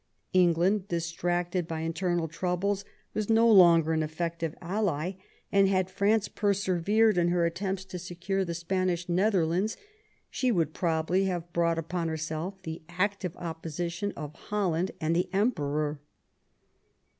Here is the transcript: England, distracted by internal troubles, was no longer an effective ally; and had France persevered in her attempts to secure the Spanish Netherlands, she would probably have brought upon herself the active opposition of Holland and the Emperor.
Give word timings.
England, 0.33 0.87
distracted 0.87 1.67
by 1.67 1.81
internal 1.81 2.27
troubles, 2.27 2.83
was 3.13 3.29
no 3.29 3.47
longer 3.47 3.93
an 3.93 4.01
effective 4.01 4.55
ally; 4.59 5.11
and 5.51 5.67
had 5.67 5.91
France 5.91 6.27
persevered 6.27 7.19
in 7.19 7.27
her 7.27 7.45
attempts 7.45 7.85
to 7.85 7.99
secure 7.99 8.43
the 8.43 8.55
Spanish 8.55 9.07
Netherlands, 9.07 9.77
she 10.31 10.51
would 10.51 10.73
probably 10.73 11.25
have 11.25 11.53
brought 11.53 11.77
upon 11.77 12.07
herself 12.07 12.59
the 12.63 12.81
active 12.89 13.35
opposition 13.37 14.11
of 14.17 14.33
Holland 14.33 14.89
and 14.99 15.15
the 15.15 15.29
Emperor. 15.31 16.01